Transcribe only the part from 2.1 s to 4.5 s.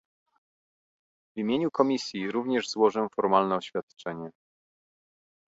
również złożę formalne oświadczenie